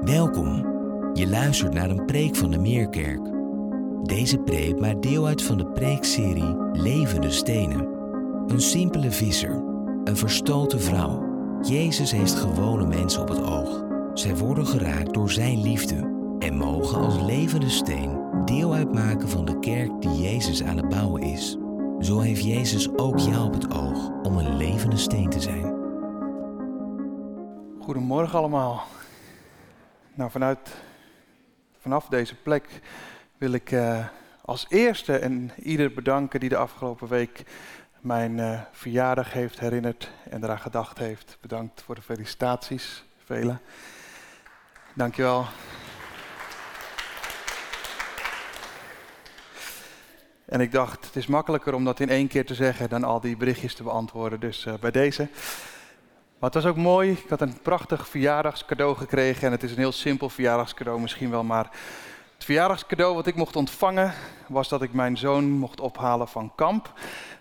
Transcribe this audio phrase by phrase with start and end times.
[0.00, 0.66] Welkom.
[1.14, 3.20] Je luistert naar een preek van de Meerkerk.
[4.02, 7.88] Deze preek maakt deel uit van de preekserie Levende Stenen.
[8.46, 9.62] Een simpele visser,
[10.04, 11.22] een verstoten vrouw.
[11.62, 13.84] Jezus heeft gewone mensen op het oog.
[14.14, 15.96] Zij worden geraakt door zijn liefde
[16.38, 21.22] en mogen als levende steen deel uitmaken van de kerk die Jezus aan het bouwen
[21.22, 21.56] is.
[22.00, 25.76] Zo heeft Jezus ook jou op het oog om een levende steen te zijn.
[27.78, 28.82] Goedemorgen allemaal.
[30.18, 30.74] Nou, vanuit,
[31.80, 32.80] vanaf deze plek
[33.36, 34.06] wil ik uh,
[34.44, 37.42] als eerste en ieder bedanken die de afgelopen week
[38.00, 41.38] mijn uh, verjaardag heeft herinnerd en eraan gedacht heeft.
[41.40, 43.60] Bedankt voor de felicitaties, velen.
[44.94, 45.46] Dankjewel.
[50.44, 53.20] En ik dacht, het is makkelijker om dat in één keer te zeggen dan al
[53.20, 54.40] die berichtjes te beantwoorden.
[54.40, 55.28] Dus uh, bij deze.
[56.38, 57.10] Maar het was ook mooi.
[57.10, 59.46] Ik had een prachtig verjaardagscadeau gekregen.
[59.46, 61.44] En het is een heel simpel verjaardagscadeau misschien wel.
[61.44, 61.64] Maar
[62.34, 64.12] het verjaardagscadeau wat ik mocht ontvangen
[64.48, 66.92] was dat ik mijn zoon mocht ophalen van kamp.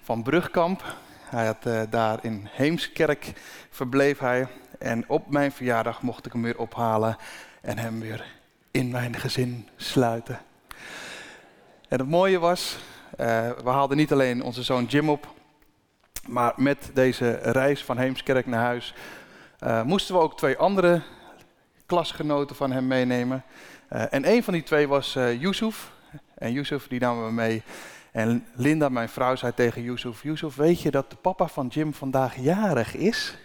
[0.01, 0.95] Van Brugkamp.
[1.19, 3.33] Hij had uh, daar in Heemskerk
[3.69, 4.47] verbleef hij.
[4.79, 7.17] En op mijn verjaardag mocht ik hem weer ophalen.
[7.61, 8.25] En hem weer
[8.71, 10.39] in mijn gezin sluiten.
[11.87, 12.77] En het mooie was,
[13.11, 15.35] uh, we haalden niet alleen onze zoon Jim op,
[16.27, 18.93] maar met deze reis van Heemskerk naar huis
[19.63, 21.01] uh, moesten we ook twee andere
[21.85, 23.43] klasgenoten van hem meenemen.
[23.93, 25.91] Uh, en een van die twee was uh, Yusuf.
[26.35, 27.63] En Yusuf die namen we mee.
[28.11, 31.93] En Linda, mijn vrouw, zei tegen Yusuf: Yusuf, weet je dat de papa van Jim
[31.93, 33.37] vandaag jarig is?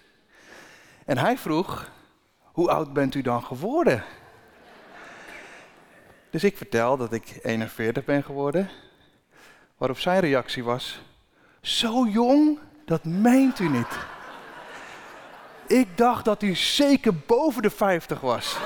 [1.04, 1.90] En hij vroeg:
[2.42, 4.04] Hoe oud bent u dan geworden?
[6.30, 8.68] Dus ik vertel dat ik 41 ben geworden.
[9.76, 11.02] Waarop zijn reactie was:
[11.60, 12.58] Zo jong?
[12.84, 13.98] Dat meent u niet.
[15.66, 18.56] Ik dacht dat u zeker boven de 50 was.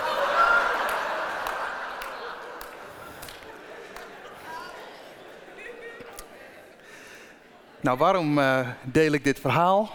[7.80, 9.90] Nou, waarom uh, deel ik dit verhaal?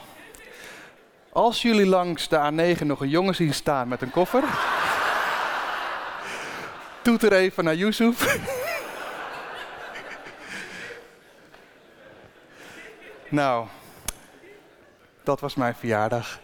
[1.30, 4.44] Als jullie langs de A9 nog een jongen zien staan met een koffer,
[7.02, 8.38] toeter even naar Yusuf.
[13.30, 13.68] nou,
[15.24, 16.40] dat was mijn verjaardag.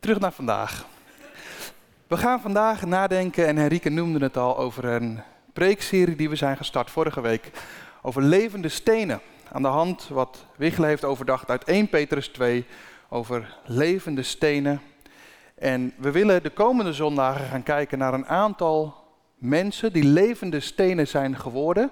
[0.00, 0.86] Terug naar vandaag.
[2.06, 5.20] We gaan vandaag nadenken, en Henrike noemde het al, over een
[5.52, 7.50] preekserie die we zijn gestart vorige week.
[8.02, 9.20] Over levende stenen.
[9.52, 12.66] Aan de hand wat Wichel heeft overdacht uit 1 Petrus 2
[13.08, 14.80] over levende stenen.
[15.54, 18.94] En we willen de komende zondagen gaan kijken naar een aantal
[19.34, 21.90] mensen die levende stenen zijn geworden.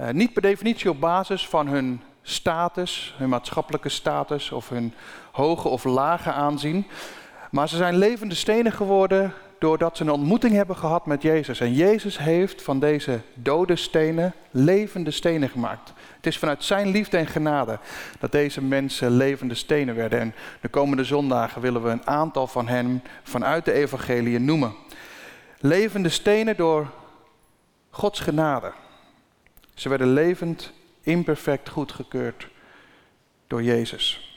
[0.00, 4.94] Uh, niet per definitie op basis van hun status, hun maatschappelijke status of hun
[5.32, 6.86] hoge of lage aanzien.
[7.50, 11.60] Maar ze zijn levende stenen geworden doordat ze een ontmoeting hebben gehad met Jezus.
[11.60, 15.92] En Jezus heeft van deze dode stenen levende stenen gemaakt.
[16.16, 17.78] Het is vanuit zijn liefde en genade
[18.18, 20.20] dat deze mensen levende stenen werden.
[20.20, 24.74] En de komende zondagen willen we een aantal van hen vanuit de evangelie noemen.
[25.58, 26.90] Levende stenen door
[27.90, 28.72] Gods genade.
[29.80, 32.48] Ze werden levend, imperfect goedgekeurd
[33.46, 34.34] door Jezus.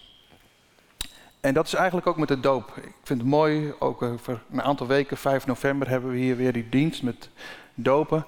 [1.39, 2.73] En dat is eigenlijk ook met de doop.
[2.77, 6.53] Ik vind het mooi, ook over een aantal weken, 5 november, hebben we hier weer
[6.53, 7.29] die dienst met
[7.73, 8.25] dopen.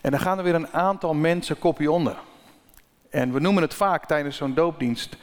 [0.00, 2.16] En dan gaan er weer een aantal mensen kopje onder.
[3.10, 5.16] En we noemen het vaak tijdens zo'n doopdienst,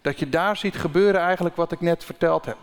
[0.00, 2.58] dat je daar ziet gebeuren eigenlijk wat ik net verteld heb.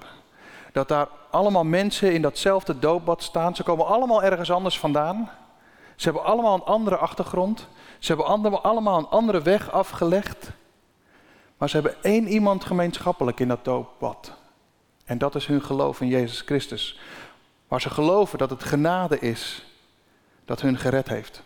[0.72, 3.56] Dat daar allemaal mensen in datzelfde doopbad staan.
[3.56, 5.30] Ze komen allemaal ergens anders vandaan.
[5.96, 7.68] Ze hebben allemaal een andere achtergrond.
[8.00, 10.52] Ze hebben allemaal een andere weg afgelegd.
[11.58, 14.34] Maar ze hebben één iemand gemeenschappelijk in dat doopbad.
[15.06, 17.00] En dat is hun geloof in Jezus Christus.
[17.68, 19.66] Waar ze geloven dat het genade is
[20.46, 21.44] dat hun gered heeft.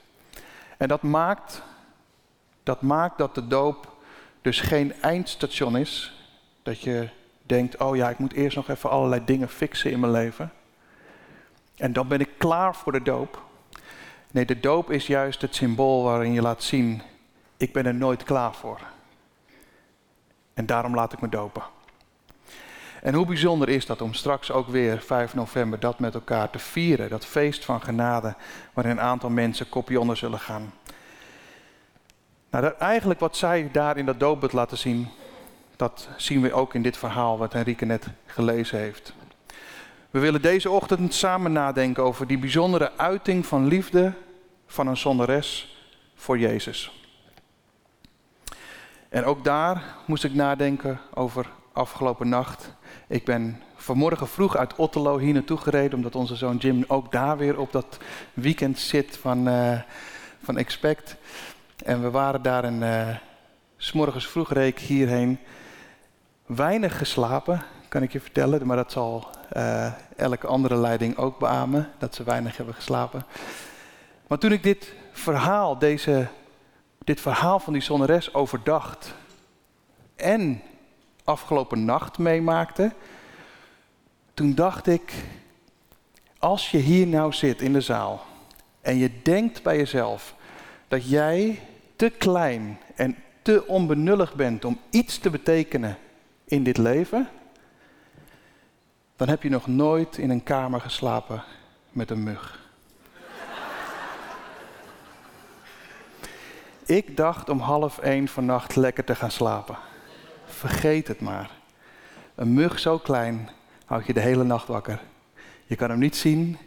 [0.78, 1.62] En dat maakt
[2.64, 3.94] dat, maakt dat de doop
[4.42, 6.14] dus geen eindstation is.
[6.64, 7.10] Dat je
[7.44, 10.52] denkt, oh ja, ik moet eerst nog even allerlei dingen fixen in mijn leven.
[11.76, 13.42] En dan ben ik klaar voor de doop.
[14.34, 17.02] Nee, de doop is juist het symbool waarin je laat zien,
[17.58, 18.80] ik ben er nooit klaar voor.
[20.54, 21.64] En daarom laat ik me dopen.
[23.02, 26.60] En hoe bijzonder is dat om straks ook weer 5 november dat met elkaar te
[26.60, 28.36] vieren, dat feest van genade,
[28.74, 30.74] waarin een aantal mensen kopje onder zullen gaan.
[32.50, 35.08] Nou, dat, eigenlijk wat zij daar in dat doopbed laten zien,
[35.76, 39.14] dat zien we ook in dit verhaal wat Henrike net gelezen heeft.
[40.14, 44.14] We willen deze ochtend samen nadenken over die bijzondere uiting van liefde
[44.68, 45.78] van een zonderes
[46.16, 47.06] voor Jezus.
[49.10, 52.74] En ook daar moest ik nadenken over afgelopen nacht.
[53.08, 57.38] Ik ben vanmorgen vroeg uit Otterlo hier naartoe gereden, omdat onze zoon Jim ook daar
[57.38, 57.98] weer op dat
[58.34, 59.82] weekend zit van, uh,
[60.44, 61.16] van Expect.
[61.86, 63.16] En we waren daar en uh,
[63.78, 65.40] s'morgens vroeg reek hierheen.
[66.46, 67.64] Weinig geslapen,
[67.94, 72.24] kan ik je vertellen, maar dat zal uh, elke andere leiding ook beamen, dat ze
[72.24, 73.26] weinig hebben geslapen.
[74.28, 76.28] Maar toen ik dit verhaal, deze,
[77.04, 79.14] dit verhaal van die zonneres overdacht
[80.16, 80.62] en
[81.24, 82.92] afgelopen nacht meemaakte,
[84.34, 85.14] toen dacht ik,
[86.40, 88.26] als je hier nou zit in de zaal
[88.82, 90.36] en je denkt bij jezelf
[90.88, 91.60] dat jij
[91.96, 95.98] te klein en te onbenullig bent om iets te betekenen
[96.46, 97.30] in dit leven,
[99.24, 101.44] dan heb je nog nooit in een kamer geslapen
[101.92, 102.60] met een mug.
[106.86, 109.78] Ik dacht om half één vannacht lekker te gaan slapen.
[110.46, 111.52] Vergeet het maar.
[112.36, 113.50] Een mug zo klein
[113.86, 115.02] houdt je de hele nacht wakker.
[115.66, 116.58] Je kan hem niet zien,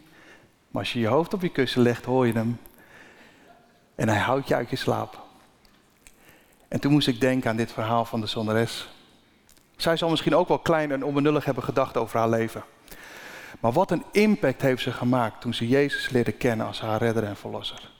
[0.67, 2.59] maar als je je hoofd op je kussen legt, hoor je hem.
[3.95, 5.21] En hij houdt je uit je slaap.
[6.67, 8.96] En toen moest ik denken aan dit verhaal van de zonneres.
[9.77, 12.63] Zij zal misschien ook wel klein en onbenullig hebben gedacht over haar leven.
[13.59, 17.23] Maar wat een impact heeft ze gemaakt toen ze Jezus leerde kennen als haar redder
[17.23, 17.91] en verlosser.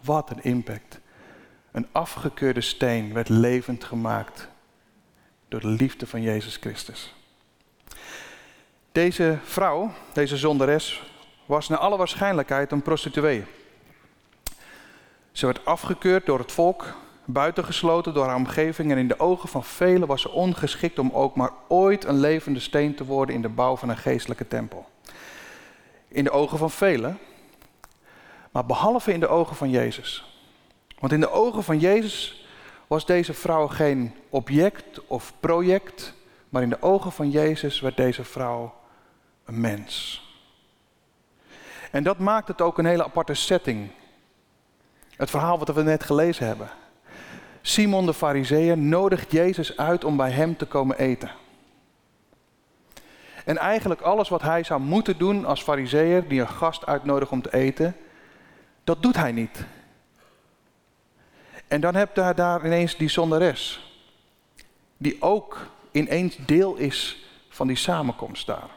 [0.00, 1.00] Wat een impact.
[1.72, 4.48] Een afgekeurde steen werd levend gemaakt
[5.48, 7.14] door de liefde van Jezus Christus.
[8.92, 11.02] Deze vrouw, deze zonderes,
[11.46, 13.44] was naar alle waarschijnlijkheid een prostituee.
[15.32, 16.96] Ze werd afgekeurd door het volk,
[17.30, 21.36] buitengesloten door haar omgeving en in de ogen van velen was ze ongeschikt om ook
[21.36, 24.88] maar ooit een levende steen te worden in de bouw van een geestelijke tempel.
[26.08, 27.18] In de ogen van velen,
[28.50, 30.40] maar behalve in de ogen van Jezus.
[30.98, 32.46] Want in de ogen van Jezus
[32.86, 36.14] was deze vrouw geen object of project,
[36.48, 38.74] maar in de ogen van Jezus werd deze vrouw
[39.44, 40.22] een mens.
[41.90, 43.90] En dat maakt het ook een hele aparte setting.
[45.16, 46.70] Het verhaal wat we net gelezen hebben.
[47.62, 51.30] Simon de Fariseer nodigt Jezus uit om bij hem te komen eten.
[53.44, 57.42] En eigenlijk alles wat hij zou moeten doen als Fariseer die een gast uitnodigt om
[57.42, 57.96] te eten,
[58.84, 59.64] dat doet hij niet.
[61.68, 63.92] En dan heb je daar ineens die zonderes,
[64.96, 68.70] die ook ineens deel is van die samenkomst daar.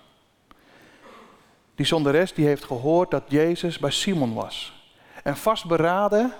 [1.75, 4.83] Die zonderes die heeft gehoord dat Jezus bij Simon was.
[5.23, 6.33] En vastberaden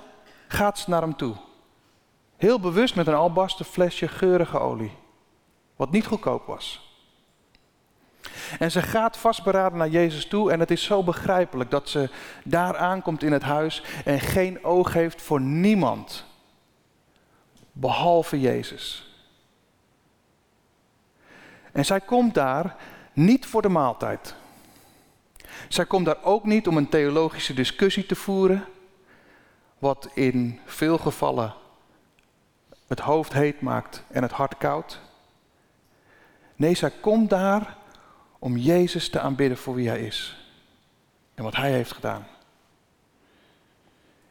[0.47, 1.35] gaat ze naar hem toe.
[2.41, 4.91] Heel bewust met een albasten flesje geurige olie.
[5.75, 6.95] Wat niet goedkoop was.
[8.59, 12.09] En ze gaat vastberaden naar Jezus toe en het is zo begrijpelijk dat ze
[12.43, 16.25] daar aankomt in het huis en geen oog heeft voor niemand.
[17.71, 19.15] Behalve Jezus.
[21.71, 22.75] En zij komt daar
[23.13, 24.35] niet voor de maaltijd.
[25.67, 28.65] Zij komt daar ook niet om een theologische discussie te voeren,
[29.79, 31.59] wat in veel gevallen
[32.91, 34.99] het hoofd heet maakt en het hart koud.
[36.55, 37.77] Nee, zij komt daar
[38.39, 40.37] om Jezus te aanbidden voor wie hij is
[41.33, 42.27] en wat hij heeft gedaan.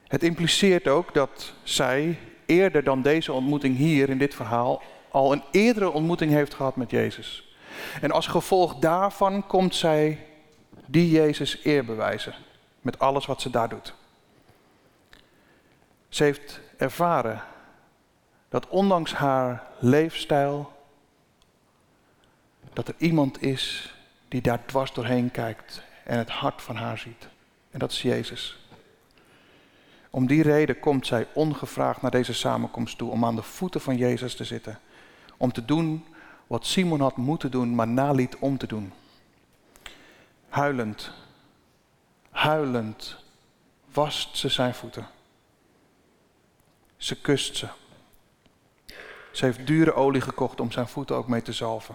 [0.06, 5.42] Het impliceert ook dat zij eerder dan deze ontmoeting hier in dit verhaal al een
[5.50, 7.56] eerdere ontmoeting heeft gehad met Jezus.
[8.00, 10.26] En als gevolg daarvan komt zij
[10.86, 12.34] die Jezus eer bewijzen
[12.80, 13.94] met alles wat ze daar doet.
[16.08, 17.42] Ze heeft ervaren
[18.50, 20.72] dat ondanks haar leefstijl,
[22.72, 23.94] dat er iemand is
[24.28, 27.28] die daar dwars doorheen kijkt en het hart van haar ziet.
[27.70, 28.58] En dat is Jezus.
[30.10, 33.96] Om die reden komt zij ongevraagd naar deze samenkomst toe om aan de voeten van
[33.96, 34.78] Jezus te zitten.
[35.36, 36.04] Om te doen
[36.46, 38.92] wat Simon had moeten doen, maar naliet om te doen.
[40.48, 41.12] Huilend,
[42.30, 43.16] huilend
[43.92, 45.06] wast ze zijn voeten.
[46.96, 47.68] Ze kust ze.
[49.40, 51.94] Ze heeft dure olie gekocht om zijn voeten ook mee te zalven.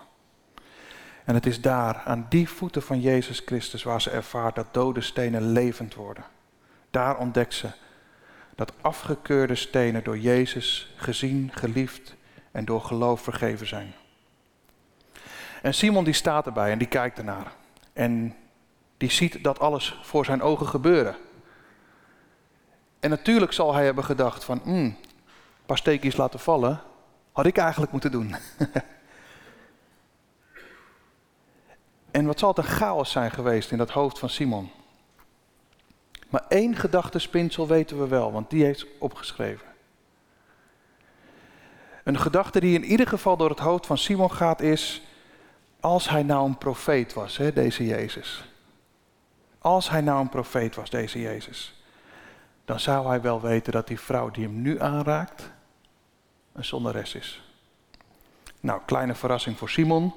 [1.25, 5.01] En het is daar, aan die voeten van Jezus Christus, waar ze ervaart dat dode
[5.01, 6.23] stenen levend worden.
[6.91, 7.69] Daar ontdekt ze
[8.55, 12.15] dat afgekeurde stenen door Jezus gezien, geliefd
[12.51, 13.93] en door geloof vergeven zijn.
[15.61, 17.51] En Simon die staat erbij en die kijkt ernaar.
[17.93, 18.35] En
[18.97, 21.15] die ziet dat alles voor zijn ogen gebeuren.
[22.99, 24.97] En natuurlijk zal hij hebben gedacht van, hmm, een
[25.65, 26.81] paar steekjes laten vallen,
[27.35, 28.35] had ik eigenlijk moeten doen.
[32.11, 34.71] en wat zal het een chaos zijn geweest in dat hoofd van Simon.
[36.29, 39.67] Maar één gedachtespinsel weten we wel, want die heeft opgeschreven.
[42.03, 45.01] Een gedachte die in ieder geval door het hoofd van Simon gaat is,
[45.79, 48.43] als hij nou een profeet was, hè, deze Jezus.
[49.59, 51.83] Als hij nou een profeet was, deze Jezus.
[52.65, 55.53] Dan zou hij wel weten dat die vrouw die hem nu aanraakt,
[56.55, 57.41] een zonderes is.
[58.59, 60.13] Nou, kleine verrassing voor Simon.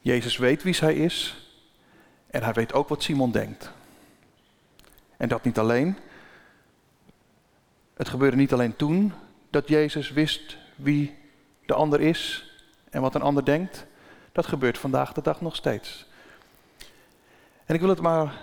[0.00, 1.46] Jezus weet wie zij is.
[2.26, 3.72] En hij weet ook wat Simon denkt.
[5.16, 5.98] En dat niet alleen.
[7.94, 9.12] Het gebeurde niet alleen toen
[9.50, 11.18] dat Jezus wist wie
[11.66, 12.50] de ander is
[12.90, 13.86] en wat een ander denkt.
[14.32, 16.06] Dat gebeurt vandaag de dag nog steeds.
[17.64, 18.34] En ik wil het maar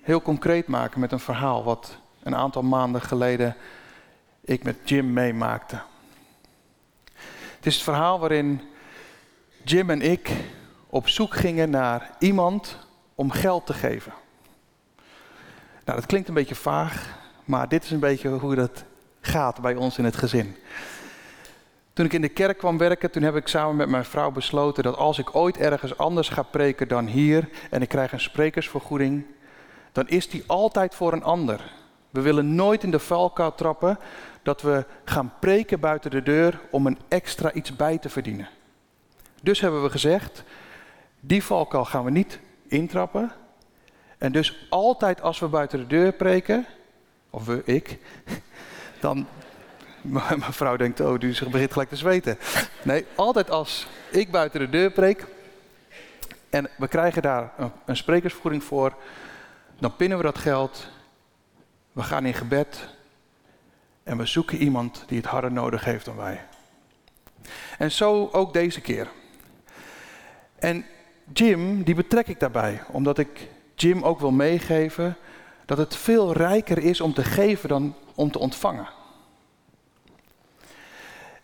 [0.00, 3.56] heel concreet maken met een verhaal wat een aantal maanden geleden
[4.40, 5.82] ik met Jim meemaakte.
[7.64, 8.60] Het is het verhaal waarin
[9.62, 10.30] Jim en ik
[10.86, 12.78] op zoek gingen naar iemand
[13.14, 14.12] om geld te geven.
[15.84, 18.84] Nou, dat klinkt een beetje vaag, maar dit is een beetje hoe dat
[19.20, 20.56] gaat bij ons in het gezin.
[21.92, 24.82] Toen ik in de kerk kwam werken, toen heb ik samen met mijn vrouw besloten
[24.82, 29.26] dat als ik ooit ergens anders ga preken dan hier en ik krijg een sprekersvergoeding,
[29.92, 31.72] dan is die altijd voor een ander.
[32.10, 33.98] We willen nooit in de valkuil trappen
[34.44, 38.48] dat we gaan preken buiten de deur om een extra iets bij te verdienen.
[39.42, 40.42] Dus hebben we gezegd,
[41.20, 43.32] die valkuil gaan we niet intrappen.
[44.18, 46.66] En dus altijd als we buiten de deur preken,
[47.30, 47.98] of we, ik,
[49.00, 49.26] dan.
[50.04, 52.38] Mijn vrouw denkt, oh, die begint gelijk te zweten.
[52.82, 55.26] Nee, altijd als ik buiten de deur preek
[56.50, 58.94] en we krijgen daar een, een sprekersvergoeding voor,
[59.78, 60.88] dan pinnen we dat geld,
[61.92, 62.88] we gaan in gebed
[64.04, 66.46] en we zoeken iemand die het harder nodig heeft dan wij.
[67.78, 69.10] En zo ook deze keer.
[70.58, 70.84] En
[71.32, 75.16] Jim, die betrek ik daarbij, omdat ik Jim ook wil meegeven
[75.64, 78.88] dat het veel rijker is om te geven dan om te ontvangen.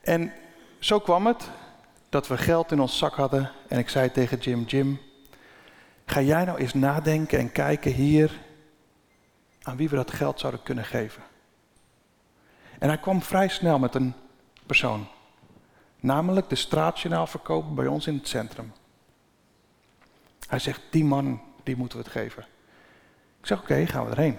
[0.00, 0.32] En
[0.78, 1.50] zo kwam het
[2.08, 5.00] dat we geld in ons zak hadden en ik zei tegen Jim, Jim,
[6.06, 8.40] ga jij nou eens nadenken en kijken hier
[9.62, 11.22] aan wie we dat geld zouden kunnen geven.
[12.80, 14.14] En hij kwam vrij snel met een
[14.66, 15.06] persoon,
[16.00, 18.72] namelijk de straatjournaalverkoper bij ons in het centrum.
[20.46, 22.42] Hij zegt, die man, die moeten we het geven.
[23.40, 24.38] Ik zeg, oké, gaan we erheen.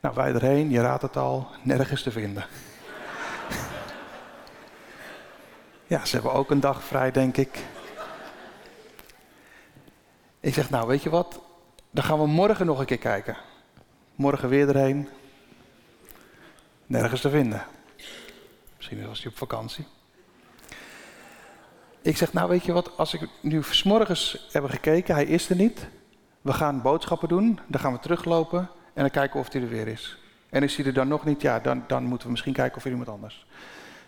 [0.00, 2.46] Nou, wij erheen, je raadt het al, nergens te vinden.
[5.86, 7.64] ja, ze hebben ook een dag vrij, denk ik.
[10.40, 11.40] Ik zeg, nou, weet je wat?
[11.90, 13.36] Dan gaan we morgen nog een keer kijken.
[14.14, 15.08] Morgen weer erheen.
[16.90, 17.64] Nergens te vinden.
[18.76, 19.86] Misschien was hij op vakantie.
[22.02, 25.56] Ik zeg, nou weet je wat, als ik nu s'morgens hebben gekeken, hij is er
[25.56, 25.88] niet.
[26.40, 28.58] We gaan boodschappen doen, dan gaan we teruglopen
[28.94, 30.18] en dan kijken of hij er weer is.
[30.48, 32.84] En is hij er dan nog niet, ja, dan, dan moeten we misschien kijken of
[32.84, 33.46] er iemand anders.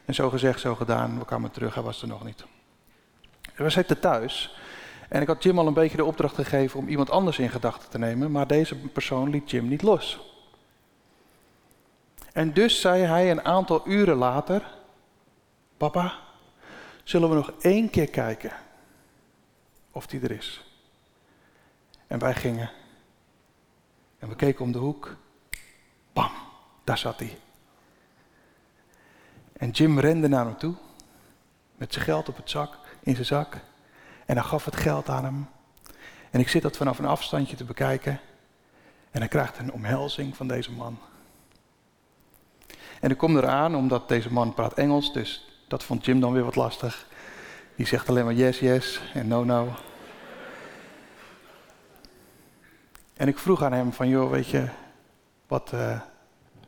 [0.05, 2.45] En zo gezegd, zo gedaan, we kwamen terug, hij was er nog niet.
[3.55, 4.57] We zitten thuis
[5.09, 7.91] en ik had Jim al een beetje de opdracht gegeven om iemand anders in gedachten
[7.91, 10.32] te nemen, maar deze persoon liet Jim niet los.
[12.33, 14.75] En dus zei hij een aantal uren later,
[15.77, 16.19] papa,
[17.05, 18.53] zullen we nog één keer kijken
[19.93, 20.65] of die er is.
[22.07, 22.71] En wij gingen.
[24.19, 25.17] En we keken om de hoek.
[26.13, 26.31] Bam,
[26.85, 27.39] daar zat hij.
[29.53, 30.75] En Jim rende naar hem toe.
[31.77, 33.55] Met zijn geld op het zak, in zijn zak.
[34.27, 35.49] En hij gaf het geld aan hem.
[36.31, 38.21] En ik zit dat vanaf een afstandje te bekijken.
[39.11, 40.99] En hij krijgt een omhelzing van deze man.
[43.03, 46.45] En ik kom eraan omdat deze man praat Engels, dus dat vond Jim dan weer
[46.45, 47.07] wat lastig.
[47.77, 49.69] Die zegt alleen maar yes, yes en no, no.
[53.17, 54.69] En ik vroeg aan hem van, joh, weet je,
[55.47, 56.01] wat, uh,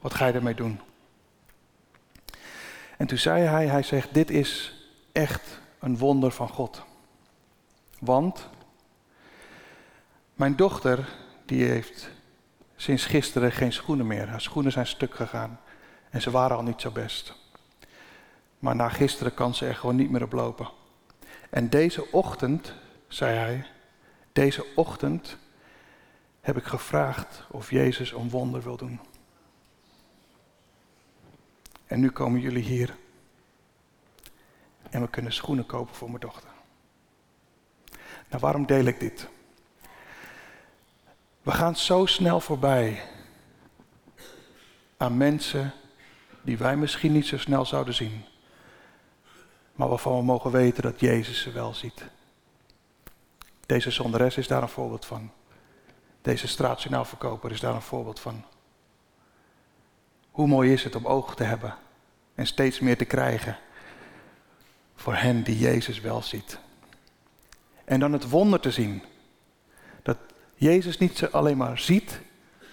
[0.00, 0.80] wat ga je ermee doen?
[2.96, 4.74] En toen zei hij, hij zegt, dit is
[5.12, 6.82] echt een wonder van God.
[7.98, 8.48] Want
[10.34, 11.08] mijn dochter,
[11.44, 12.10] die heeft
[12.76, 14.28] sinds gisteren geen schoenen meer.
[14.28, 15.58] Haar schoenen zijn stuk gegaan
[16.14, 17.35] en ze waren al niet zo best.
[18.59, 20.68] Maar na gisteren kan ze er gewoon niet meer op lopen.
[21.50, 22.75] En deze ochtend,
[23.09, 23.66] zei hij,
[24.33, 25.37] deze ochtend
[26.40, 29.00] heb ik gevraagd of Jezus een wonder wil doen.
[31.87, 32.97] En nu komen jullie hier.
[34.90, 36.50] En we kunnen schoenen kopen voor mijn dochter.
[38.28, 39.28] Nou, waarom deel ik dit?
[41.42, 43.02] We gaan zo snel voorbij
[44.97, 45.75] aan mensen
[46.44, 48.24] die wij misschien niet zo snel zouden zien
[49.74, 52.04] maar waarvan we mogen weten dat Jezus ze wel ziet.
[53.66, 55.30] Deze zonderes is daar een voorbeeld van.
[56.22, 58.44] Deze straatjournaalverkoper is daar een voorbeeld van.
[60.30, 61.74] Hoe mooi is het om oog te hebben
[62.34, 63.58] en steeds meer te krijgen
[64.94, 66.58] voor hen die Jezus wel ziet.
[67.84, 69.02] En dan het wonder te zien.
[70.02, 70.18] Dat
[70.54, 72.20] Jezus niet ze alleen maar ziet,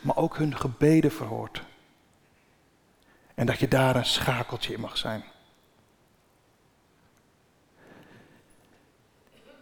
[0.02, 1.64] maar ook hun gebeden verhoort.
[3.42, 5.24] En dat je daar een schakeltje in mag zijn.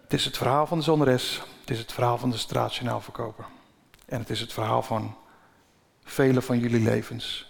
[0.02, 1.42] Het is het verhaal van de zonderes.
[1.60, 3.46] Het is het verhaal van de straatjournaalverkoper.
[4.06, 5.16] En het is het verhaal van
[6.04, 7.48] vele van jullie levens.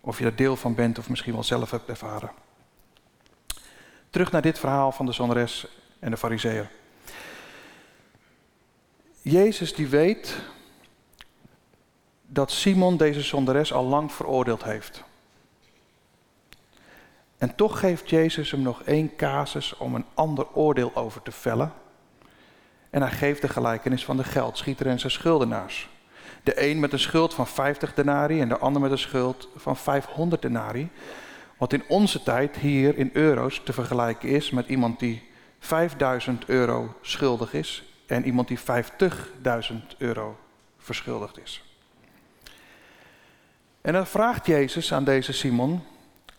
[0.00, 2.30] Of je er deel van bent of misschien wel zelf hebt ervaren.
[4.10, 5.66] Terug naar dit verhaal van de zonderes
[5.98, 6.70] en de fariseer.
[9.22, 10.40] Jezus die weet
[12.26, 15.04] dat Simon deze zonderes al lang veroordeeld heeft.
[17.38, 21.72] En toch geeft Jezus hem nog één casus om een ander oordeel over te vellen.
[22.90, 25.88] En hij geeft de gelijkenis van de geldschieter en zijn schuldenaars.
[26.42, 29.76] De een met een schuld van 50 denari en de ander met een schuld van
[29.76, 30.90] 500 denari.
[31.56, 35.28] Wat in onze tijd hier in euro's te vergelijken is met iemand die
[35.58, 40.38] 5000 euro schuldig is en iemand die 50.000 euro
[40.78, 41.64] verschuldigd is.
[43.80, 45.82] En dan vraagt Jezus aan deze Simon,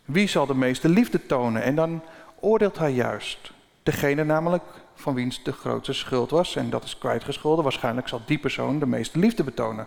[0.08, 1.62] wie zal de meeste liefde tonen?
[1.62, 2.02] En dan
[2.40, 3.52] oordeelt hij juist.
[3.82, 4.62] Degene namelijk
[4.94, 8.86] van wiens de grootste schuld was, en dat is kwijtgescholden, waarschijnlijk zal die persoon de
[8.86, 9.86] meeste liefde betonen.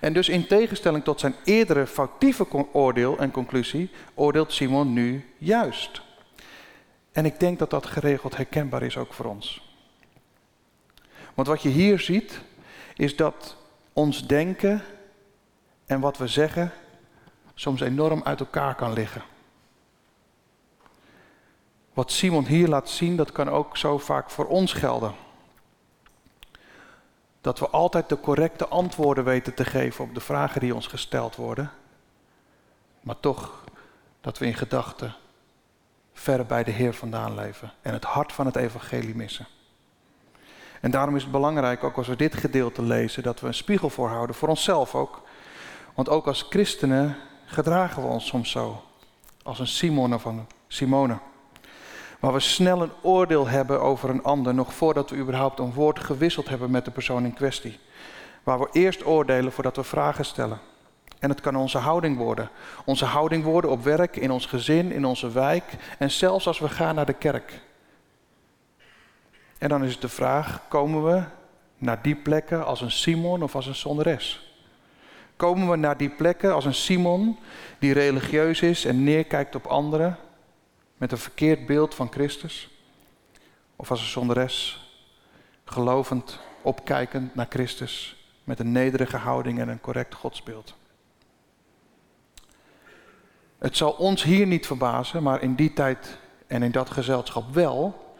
[0.00, 6.02] En dus in tegenstelling tot zijn eerdere foutieve oordeel en conclusie, oordeelt Simon nu juist.
[7.12, 9.74] En ik denk dat dat geregeld herkenbaar is ook voor ons.
[11.34, 12.40] Want wat je hier ziet,
[12.94, 13.56] is dat
[13.92, 14.82] ons denken
[15.86, 16.72] en wat we zeggen
[17.54, 19.22] soms enorm uit elkaar kan liggen.
[21.96, 25.14] Wat Simon hier laat zien, dat kan ook zo vaak voor ons gelden.
[27.40, 31.36] Dat we altijd de correcte antwoorden weten te geven op de vragen die ons gesteld
[31.36, 31.70] worden.
[33.00, 33.64] Maar toch
[34.20, 35.14] dat we in gedachten
[36.12, 39.46] ver bij de Heer vandaan leven en het hart van het evangelie missen.
[40.80, 43.90] En daarom is het belangrijk, ook als we dit gedeelte lezen, dat we een spiegel
[43.90, 45.22] voorhouden, voor onszelf ook.
[45.94, 48.82] Want ook als christenen gedragen we ons soms zo,
[49.42, 51.18] als een Simon of een Simone.
[52.20, 56.00] Waar we snel een oordeel hebben over een ander, nog voordat we überhaupt een woord
[56.00, 57.78] gewisseld hebben met de persoon in kwestie.
[58.42, 60.58] Waar we eerst oordelen voordat we vragen stellen.
[61.18, 62.50] En het kan onze houding worden.
[62.84, 65.64] Onze houding worden op werk, in ons gezin, in onze wijk
[65.98, 67.60] en zelfs als we gaan naar de kerk.
[69.58, 71.22] En dan is het de vraag, komen we
[71.78, 74.54] naar die plekken als een Simon of als een zonderes?
[75.36, 77.38] Komen we naar die plekken als een Simon
[77.78, 80.18] die religieus is en neerkijkt op anderen
[80.96, 82.70] met een verkeerd beeld van Christus?
[83.76, 84.86] Of als een zonderes,
[85.64, 90.74] gelovend, opkijkend naar Christus met een nederige houding en een correct godsbeeld?
[93.58, 98.14] Het zal ons hier niet verbazen, maar in die tijd en in dat gezelschap wel,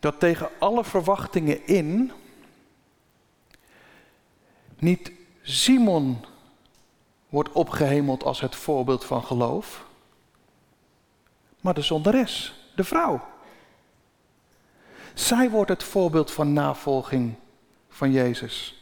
[0.00, 2.12] dat tegen alle verwachtingen in
[4.78, 6.24] niet Simon
[7.28, 9.85] wordt opgehemeld als het voorbeeld van geloof,
[11.66, 13.20] maar de zonderes, de vrouw.
[15.14, 17.34] Zij wordt het voorbeeld van navolging
[17.88, 18.74] van Jezus.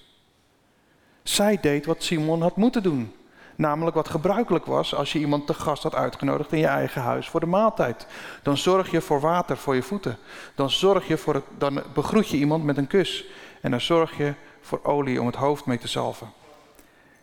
[1.23, 3.15] Zij deed wat Simon had moeten doen.
[3.57, 7.29] Namelijk wat gebruikelijk was als je iemand te gast had uitgenodigd in je eigen huis
[7.29, 8.07] voor de maaltijd.
[8.43, 10.19] Dan zorg je voor water voor je voeten.
[10.55, 13.25] Dan, zorg je voor het, dan begroet je iemand met een kus.
[13.61, 16.33] En dan zorg je voor olie om het hoofd mee te salven.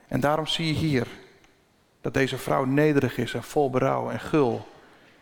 [0.08, 1.08] En daarom zie je hier
[2.02, 4.70] dat deze vrouw nederig is en vol berouw en gul.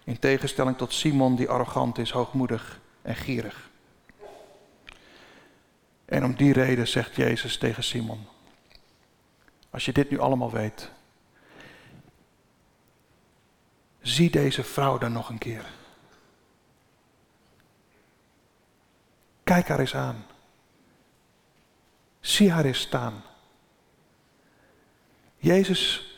[0.10, 3.70] In tegenstelling tot Simon die arrogant is, hoogmoedig en gierig.
[6.06, 8.28] En om die reden zegt Jezus tegen Simon:
[9.70, 10.92] Als je dit nu allemaal weet,
[14.02, 15.66] zie deze vrouw dan nog een keer.
[19.44, 20.26] Kijk haar eens aan.
[22.20, 23.24] Zie haar eens staan.
[25.38, 26.09] Jezus,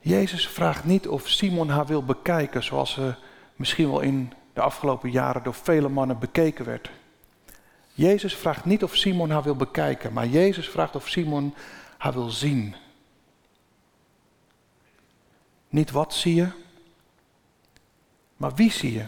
[0.00, 3.14] Jezus vraagt niet of Simon haar wil bekijken zoals ze
[3.56, 6.90] misschien wel in de afgelopen jaren door vele mannen bekeken werd.
[7.92, 11.54] Jezus vraagt niet of Simon haar wil bekijken, maar Jezus vraagt of Simon
[11.98, 12.74] haar wil zien.
[15.68, 16.48] Niet wat zie je,
[18.36, 19.06] maar wie zie je?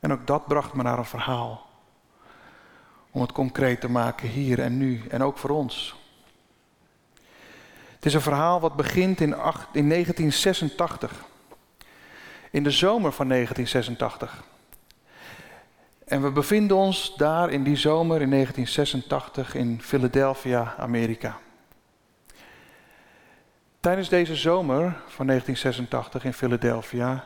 [0.00, 1.66] En ook dat bracht me naar een verhaal.
[3.10, 5.97] Om het concreet te maken hier en nu en ook voor ons.
[7.98, 9.32] Het is een verhaal wat begint in,
[9.72, 11.12] in 1986.
[12.50, 14.42] In de zomer van 1986.
[16.04, 21.38] En we bevinden ons daar in die zomer in 1986 in Philadelphia, Amerika.
[23.80, 27.24] Tijdens deze zomer van 1986 in Philadelphia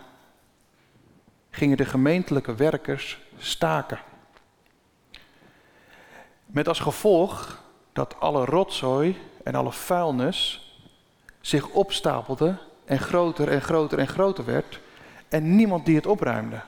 [1.50, 3.98] gingen de gemeentelijke werkers staken.
[6.46, 10.61] Met als gevolg dat alle rotzooi en alle vuilnis
[11.42, 14.80] zich opstapelde en groter en groter en groter werd
[15.28, 16.60] en niemand die het opruimde.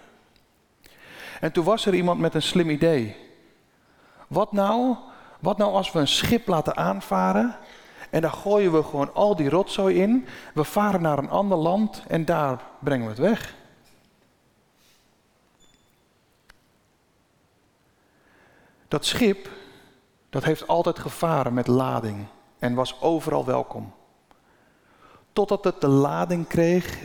[1.40, 3.16] En toen was er iemand met een slim idee.
[4.28, 4.96] Wat nou,
[5.40, 7.56] wat nou als we een schip laten aanvaren
[8.14, 10.26] en daar gooien we gewoon al die rotzooi in.
[10.54, 13.54] We varen naar een ander land en daar brengen we het weg.
[18.88, 19.48] Dat schip,
[20.30, 22.26] dat heeft altijd gevaren met lading
[22.58, 23.92] en was overal welkom.
[25.34, 26.98] Totdat het de lading kreeg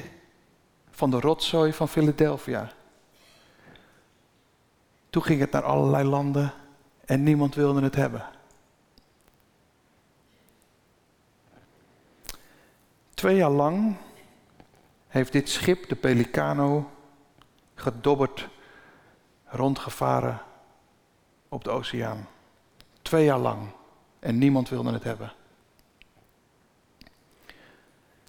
[0.89, 2.71] van de rotzooi van Philadelphia.
[5.09, 6.53] Toen ging het naar allerlei landen
[7.05, 8.25] en niemand wilde het hebben.
[13.13, 13.95] Twee jaar lang
[15.07, 16.89] heeft dit schip, de Pelicano,
[17.75, 18.47] gedobberd
[19.45, 20.41] rondgevaren
[21.47, 22.27] op de oceaan.
[23.01, 23.67] Twee jaar lang.
[24.19, 25.31] En niemand wilde het hebben.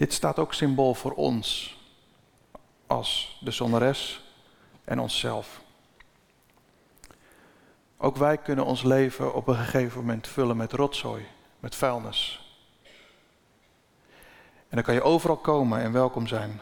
[0.01, 1.79] Dit staat ook symbool voor ons
[2.87, 4.25] als de zonneres
[4.85, 5.61] en onszelf.
[7.97, 11.27] Ook wij kunnen ons leven op een gegeven moment vullen met rotzooi,
[11.59, 12.53] met vuilnis.
[14.69, 16.61] En dan kan je overal komen en welkom zijn.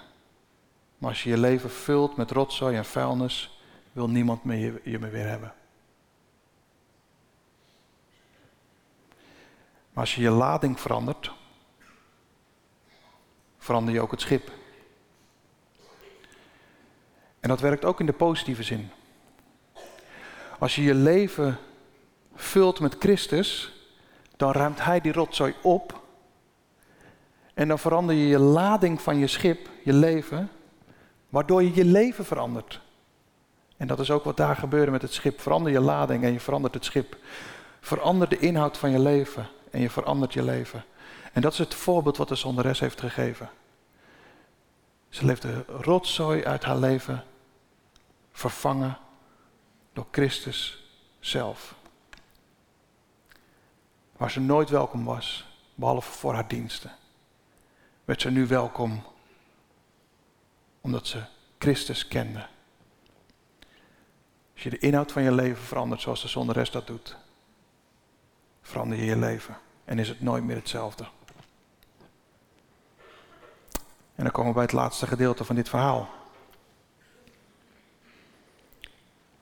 [0.98, 3.60] Maar als je je leven vult met rotzooi en vuilnis,
[3.92, 5.54] wil niemand meer je, meer hebben.
[9.92, 11.32] Maar als je je lading verandert,
[13.68, 14.50] verander je ook het schip.
[17.40, 18.90] En dat werkt ook in de positieve zin.
[20.58, 21.58] Als je je leven
[22.34, 23.72] vult met Christus,
[24.36, 26.00] dan ruimt Hij die rotzooi op.
[27.54, 30.50] En dan verander je je lading van je schip, je leven,
[31.28, 32.80] waardoor je je leven verandert.
[33.76, 35.40] En dat is ook wat daar gebeurde met het schip.
[35.40, 37.16] Verander je lading en je verandert het schip.
[37.80, 40.84] Verander de inhoud van je leven en je verandert je leven.
[41.32, 43.50] En dat is het voorbeeld wat de zonderes heeft gegeven.
[45.08, 47.24] Ze leefde rotzooi uit haar leven,
[48.32, 48.98] vervangen
[49.92, 50.84] door Christus
[51.20, 51.74] zelf.
[54.16, 56.92] Waar ze nooit welkom was, behalve voor haar diensten,
[58.04, 59.02] werd ze nu welkom
[60.80, 61.22] omdat ze
[61.58, 62.46] Christus kende.
[64.54, 67.16] Als je de inhoud van je leven verandert zoals de zonderres dat doet,
[68.62, 71.06] verander je je leven en is het nooit meer hetzelfde.
[74.18, 76.08] En dan komen we bij het laatste gedeelte van dit verhaal.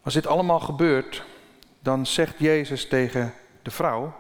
[0.03, 1.25] Als dit allemaal gebeurt,
[1.81, 4.15] dan zegt Jezus tegen de vrouw: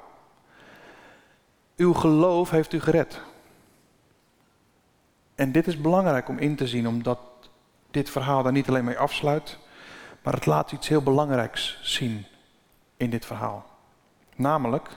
[1.76, 3.20] Uw geloof heeft u gered.
[5.34, 7.18] En dit is belangrijk om in te zien, omdat
[7.90, 9.58] dit verhaal daar niet alleen mee afsluit,
[10.22, 12.26] maar het laat iets heel belangrijks zien
[12.96, 13.66] in dit verhaal.
[14.36, 14.88] Namelijk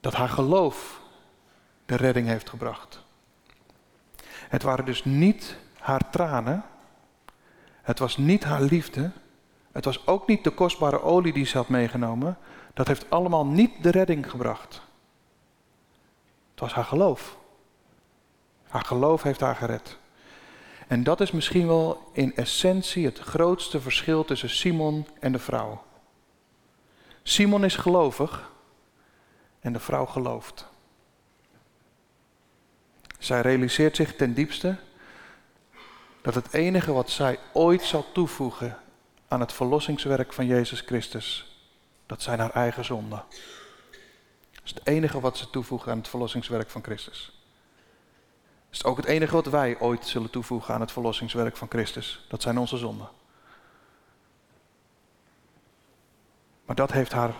[0.00, 1.00] dat haar geloof
[1.86, 3.03] de redding heeft gebracht.
[4.54, 6.64] Het waren dus niet haar tranen,
[7.82, 9.10] het was niet haar liefde,
[9.72, 12.38] het was ook niet de kostbare olie die ze had meegenomen.
[12.74, 14.82] Dat heeft allemaal niet de redding gebracht.
[16.50, 17.36] Het was haar geloof.
[18.68, 19.98] Haar geloof heeft haar gered.
[20.86, 25.82] En dat is misschien wel in essentie het grootste verschil tussen Simon en de vrouw.
[27.22, 28.50] Simon is gelovig
[29.60, 30.72] en de vrouw gelooft.
[33.24, 34.76] Zij realiseert zich ten diepste
[36.22, 38.78] dat het enige wat zij ooit zal toevoegen
[39.28, 41.56] aan het verlossingswerk van Jezus Christus,
[42.06, 43.24] dat zijn haar eigen zonden.
[44.52, 47.42] Dat is het enige wat ze toevoegen aan het verlossingswerk van Christus.
[48.70, 52.24] Dat is ook het enige wat wij ooit zullen toevoegen aan het verlossingswerk van Christus.
[52.28, 53.08] Dat zijn onze zonden.
[56.64, 57.34] Maar dat heeft haar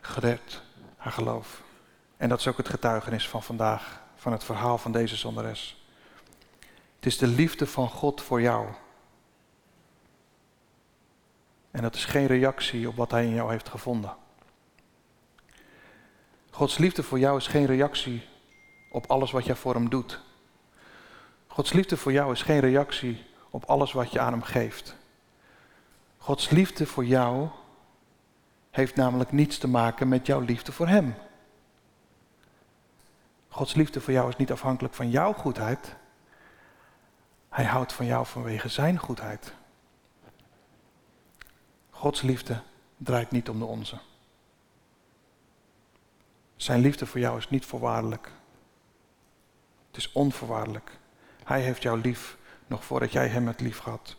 [0.00, 0.62] gered,
[0.96, 1.62] haar geloof.
[2.16, 5.86] En dat is ook het getuigenis van vandaag, van het verhaal van deze zonderes.
[6.96, 8.68] Het is de liefde van God voor jou.
[11.70, 14.16] En dat is geen reactie op wat Hij in jou heeft gevonden.
[16.50, 18.22] Gods liefde voor jou is geen reactie
[18.90, 20.20] op alles wat jij voor Hem doet.
[21.46, 24.96] Gods liefde voor jou is geen reactie op alles wat je aan Hem geeft.
[26.18, 27.48] Gods liefde voor jou
[28.70, 31.14] heeft namelijk niets te maken met jouw liefde voor Hem.
[33.58, 35.96] Gods liefde voor jou is niet afhankelijk van jouw goedheid.
[37.48, 39.54] Hij houdt van jou vanwege Zijn goedheid.
[41.90, 42.62] Gods liefde
[42.96, 43.98] draait niet om de onze.
[46.56, 48.32] Zijn liefde voor jou is niet voorwaardelijk.
[49.86, 50.98] Het is onvoorwaardelijk.
[51.44, 54.16] Hij heeft jou lief nog voordat jij hem hebt lief gehad.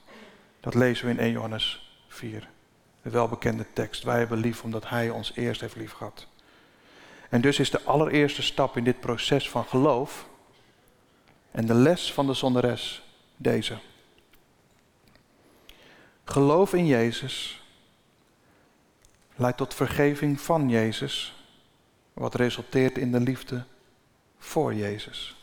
[0.60, 2.50] Dat lezen we in 1 Johannes 4.
[3.02, 4.04] De welbekende tekst.
[4.04, 6.28] Wij hebben lief omdat hij ons eerst heeft lief gehad.
[7.30, 10.28] En dus is de allereerste stap in dit proces van geloof
[11.52, 13.04] en de les van de zonderes
[13.36, 13.78] deze.
[16.24, 17.64] Geloof in Jezus
[19.36, 21.44] leidt tot vergeving van Jezus,
[22.14, 23.64] wat resulteert in de liefde
[24.38, 25.36] voor Jezus.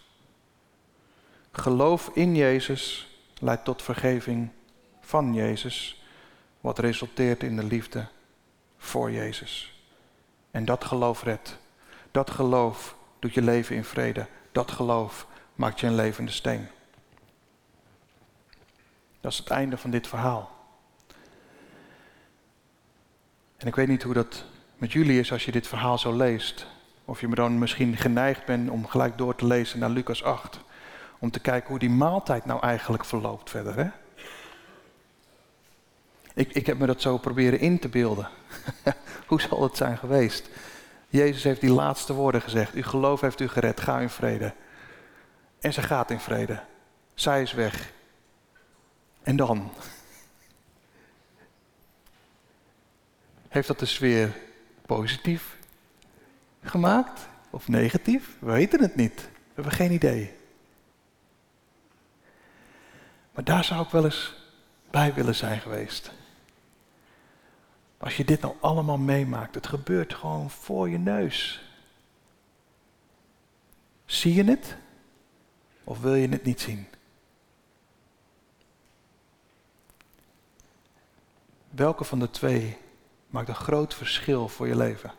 [1.52, 3.08] Geloof in Jezus
[3.40, 4.50] leidt tot vergeving
[5.00, 6.02] van Jezus,
[6.60, 8.06] wat resulteert in de liefde
[8.76, 9.80] voor Jezus.
[10.50, 11.58] En dat geloof redt.
[12.16, 14.26] Dat geloof doet je leven in vrede.
[14.52, 16.68] Dat geloof maakt je een levende steen.
[19.20, 20.50] Dat is het einde van dit verhaal.
[23.56, 24.44] En ik weet niet hoe dat
[24.76, 26.66] met jullie is als je dit verhaal zo leest.
[27.04, 30.60] Of je me dan misschien geneigd bent om gelijk door te lezen naar Lucas 8.
[31.18, 33.76] Om te kijken hoe die maaltijd nou eigenlijk verloopt verder.
[33.76, 33.88] Hè?
[36.34, 38.28] Ik, ik heb me dat zo proberen in te beelden.
[39.26, 40.50] hoe zal het zijn geweest?
[41.16, 42.74] Jezus heeft die laatste woorden gezegd.
[42.74, 43.80] Uw geloof heeft u gered.
[43.80, 44.54] Ga in vrede.
[45.60, 46.62] En ze gaat in vrede.
[47.14, 47.92] Zij is weg.
[49.22, 49.70] En dan?
[53.48, 54.36] Heeft dat de sfeer
[54.86, 55.56] positief
[56.62, 58.36] gemaakt of negatief?
[58.38, 59.20] We weten het niet.
[59.20, 60.34] We hebben geen idee.
[63.34, 64.34] Maar daar zou ik wel eens
[64.90, 66.10] bij willen zijn geweest.
[67.98, 71.64] Als je dit nou allemaal meemaakt, het gebeurt gewoon voor je neus.
[74.04, 74.76] Zie je het?
[75.84, 76.86] Of wil je het niet zien?
[81.70, 82.78] Welke van de twee
[83.26, 85.12] maakt een groot verschil voor je leven?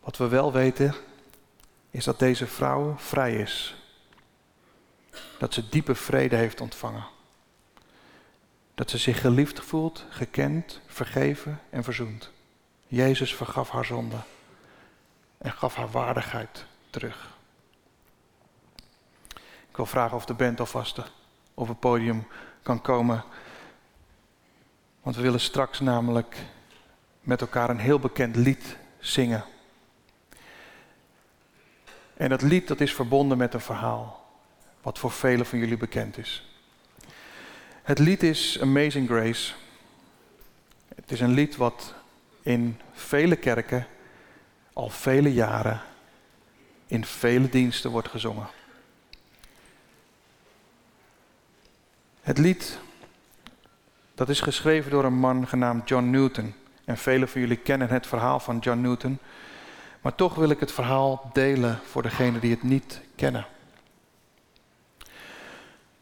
[0.00, 0.94] Wat we wel weten,
[1.90, 3.76] is dat deze vrouw vrij is.
[5.38, 7.14] Dat ze diepe vrede heeft ontvangen.
[8.76, 12.30] Dat ze zich geliefd voelt, gekend, vergeven en verzoend.
[12.86, 14.16] Jezus vergaf haar zonde
[15.38, 17.34] en gaf haar waardigheid terug.
[19.68, 21.02] Ik wil vragen of de band alvast
[21.54, 22.26] op het podium
[22.62, 23.24] kan komen.
[25.02, 26.36] Want we willen straks namelijk
[27.20, 29.44] met elkaar een heel bekend lied zingen.
[32.16, 34.30] En dat lied dat is verbonden met een verhaal,
[34.82, 36.55] wat voor velen van jullie bekend is.
[37.86, 39.52] Het lied is Amazing Grace.
[40.94, 41.94] Het is een lied wat
[42.42, 43.86] in vele kerken
[44.72, 45.80] al vele jaren
[46.86, 48.46] in vele diensten wordt gezongen.
[52.20, 52.78] Het lied
[54.14, 56.54] dat is geschreven door een man genaamd John Newton.
[56.84, 59.18] En velen van jullie kennen het verhaal van John Newton.
[60.00, 63.46] Maar toch wil ik het verhaal delen voor degenen die het niet kennen.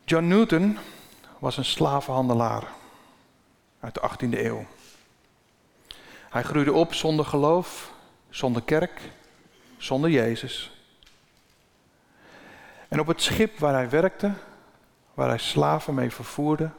[0.05, 0.79] John Newton
[1.45, 2.63] was een slavenhandelaar
[3.81, 4.67] uit de 18e eeuw.
[6.31, 7.93] Hij groeide op zonder geloof,
[8.31, 9.01] zonder kerk,
[9.77, 10.73] zonder Jezus.
[12.89, 14.33] En op het schip waar hij werkte,
[15.15, 16.71] waar hij slaven mee vervoerde,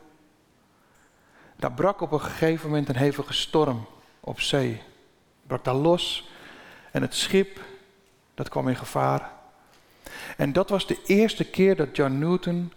[1.55, 3.85] daar brak op een gegeven moment een hevige storm
[4.19, 4.81] op zee.
[5.47, 6.29] Brak daar los
[6.91, 7.61] en het schip,
[8.33, 9.31] dat kwam in gevaar.
[10.37, 12.71] En dat was de eerste keer dat John Newton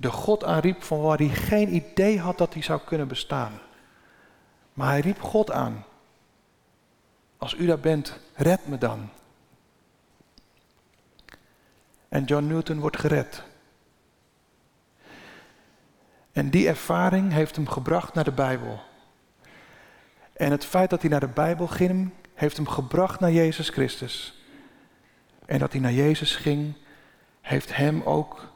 [0.00, 3.60] de God aanriep van waar hij geen idee had dat hij zou kunnen bestaan.
[4.72, 5.84] Maar hij riep God aan.
[7.36, 9.08] Als u daar bent, red me dan.
[12.08, 13.42] En John Newton wordt gered.
[16.32, 18.80] En die ervaring heeft hem gebracht naar de Bijbel.
[20.32, 24.42] En het feit dat hij naar de Bijbel ging, heeft hem gebracht naar Jezus Christus.
[25.46, 26.74] En dat hij naar Jezus ging,
[27.40, 28.52] heeft hem ook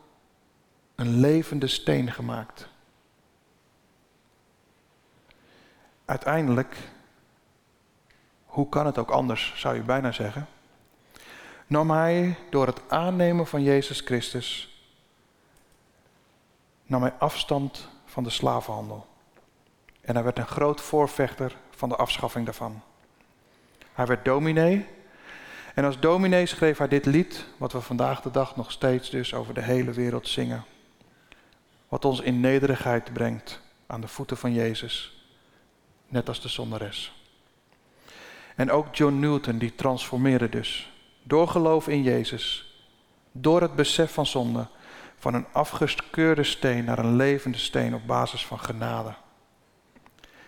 [1.02, 2.68] een levende steen gemaakt.
[6.04, 6.76] Uiteindelijk,
[8.44, 10.46] hoe kan het ook anders, zou je bijna zeggen,
[11.66, 14.76] nam hij door het aannemen van Jezus Christus,
[16.86, 19.06] nam hij afstand van de slavenhandel.
[20.00, 22.82] En hij werd een groot voorvechter van de afschaffing daarvan.
[23.92, 24.86] Hij werd dominee.
[25.74, 29.34] En als dominee schreef hij dit lied, wat we vandaag de dag nog steeds dus
[29.34, 30.64] over de hele wereld zingen.
[31.92, 35.24] Wat ons in nederigheid brengt aan de voeten van Jezus.
[36.08, 37.12] Net als de zonderes.
[38.56, 40.92] En ook John Newton, die transformeerde dus.
[41.22, 42.74] Door geloof in Jezus.
[43.32, 44.66] Door het besef van zonde.
[45.18, 49.14] Van een afgeskeurde steen naar een levende steen op basis van genade.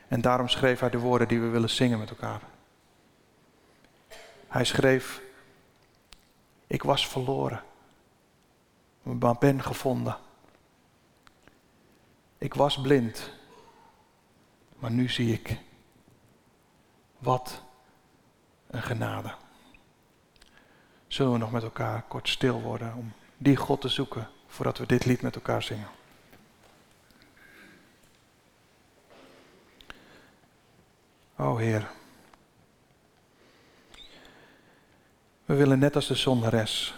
[0.09, 2.40] En daarom schreef hij de woorden die we willen zingen met elkaar.
[4.48, 5.20] Hij schreef,
[6.66, 7.62] ik was verloren,
[9.02, 10.24] maar ben gevonden.
[12.38, 13.31] Ik was blind,
[14.79, 15.59] maar nu zie ik.
[17.18, 17.62] Wat
[18.66, 19.35] een genade.
[21.07, 24.87] Zullen we nog met elkaar kort stil worden om die God te zoeken voordat we
[24.87, 25.88] dit lied met elkaar zingen?
[31.37, 31.90] O Heer,
[35.44, 36.94] we willen net als de zondares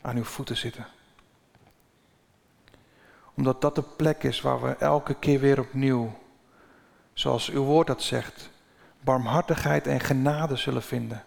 [0.00, 0.86] aan uw voeten zitten.
[3.36, 6.18] Omdat dat de plek is waar we elke keer weer opnieuw,
[7.12, 8.50] zoals uw woord dat zegt,
[9.00, 11.24] barmhartigheid en genade zullen vinden.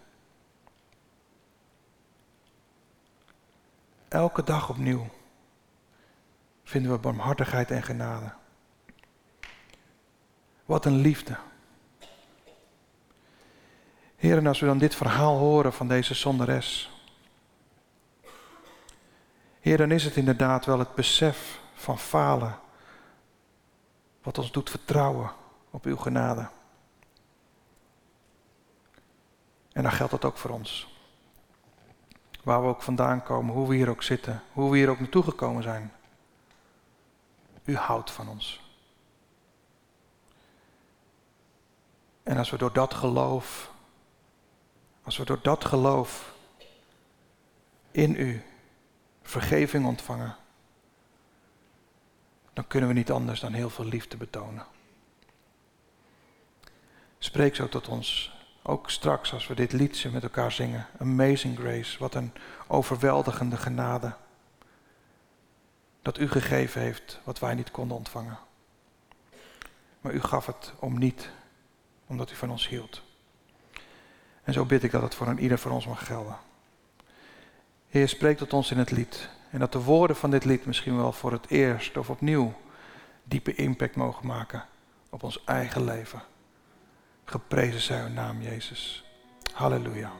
[4.08, 5.06] Elke dag opnieuw
[6.64, 8.32] vinden we barmhartigheid en genade.
[10.64, 11.36] Wat een liefde.
[14.16, 16.90] Heren, als we dan dit verhaal horen van deze zonderes.
[19.60, 22.58] Heer, dan is het inderdaad wel het besef van falen.
[24.22, 25.32] Wat ons doet vertrouwen
[25.70, 26.48] op uw genade.
[29.72, 30.98] En dan geldt dat ook voor ons.
[32.42, 35.22] Waar we ook vandaan komen, hoe we hier ook zitten, hoe we hier ook naartoe
[35.22, 35.92] gekomen zijn.
[37.64, 38.68] U houdt van ons.
[42.22, 43.72] En als we door dat geloof,
[45.02, 46.34] als we door dat geloof
[47.90, 48.42] in u
[49.22, 50.36] vergeving ontvangen,
[52.52, 54.66] dan kunnen we niet anders dan heel veel liefde betonen.
[57.18, 58.32] Spreek zo tot ons,
[58.62, 60.86] ook straks als we dit liedje met elkaar zingen.
[60.98, 62.32] Amazing Grace, wat een
[62.66, 64.14] overweldigende genade.
[66.02, 68.38] Dat u gegeven heeft wat wij niet konden ontvangen.
[70.00, 71.30] Maar u gaf het om niet
[72.06, 73.02] omdat u van ons hield.
[74.42, 76.36] En zo bid ik dat het voor een ieder van ons mag gelden.
[77.88, 79.28] Heer, spreek tot ons in het lied.
[79.50, 82.52] En dat de woorden van dit lied misschien wel voor het eerst of opnieuw
[83.24, 84.64] diepe impact mogen maken
[85.10, 86.22] op ons eigen leven.
[87.24, 89.04] Geprezen zij uw naam, Jezus.
[89.52, 90.12] Halleluja.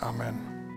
[0.00, 0.68] Amen.